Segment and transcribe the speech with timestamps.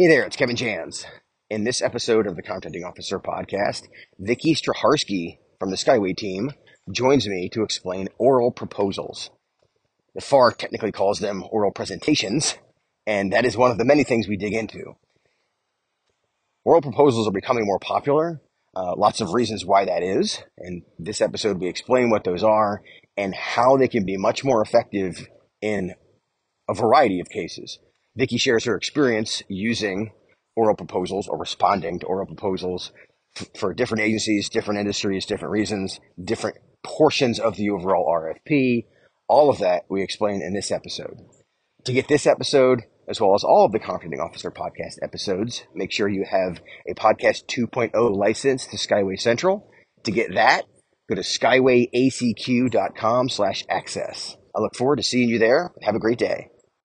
[0.00, 1.04] Hey there, it's Kevin Jans.
[1.50, 3.86] In this episode of the Contracting Officer podcast,
[4.18, 6.52] Vicky Straharsky from the Skyway team
[6.90, 9.28] joins me to explain oral proposals.
[10.14, 12.56] The FAR technically calls them oral presentations,
[13.06, 14.96] and that is one of the many things we dig into.
[16.64, 18.40] Oral proposals are becoming more popular.
[18.74, 20.42] Uh, lots of reasons why that is.
[20.56, 22.80] In this episode, we explain what those are
[23.18, 25.28] and how they can be much more effective
[25.60, 25.94] in
[26.70, 27.78] a variety of cases.
[28.16, 30.12] Vicky shares her experience using
[30.56, 32.90] oral proposals or responding to oral proposals
[33.36, 38.86] f- for different agencies, different industries, different reasons, different portions of the overall RFP.
[39.28, 41.18] All of that we explain in this episode.
[41.84, 45.92] To get this episode, as well as all of the Contracting Officer podcast episodes, make
[45.92, 49.70] sure you have a Podcast 2.0 license to Skyway Central.
[50.04, 50.64] To get that,
[51.08, 54.36] go to skywayacq.com slash access.
[54.54, 55.72] I look forward to seeing you there.
[55.82, 56.48] Have a great day.